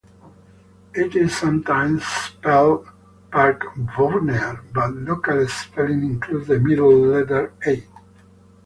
[0.95, 2.87] It is sometimes spelt
[3.31, 7.85] Parkvonear, but local spelling includes the middle letter 'a'.